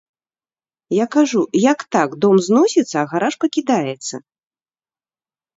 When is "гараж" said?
3.15-3.33